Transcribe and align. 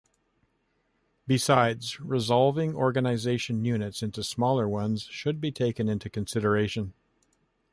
Besides, 1.27 1.99
resolving 2.01 2.73
organization 2.73 3.63
units 3.63 4.01
into 4.01 4.23
smaller 4.23 4.67
ones 4.67 5.03
should 5.03 5.39
be 5.39 5.51
taken 5.51 5.87
into 5.87 6.09
consideration. 6.09 6.93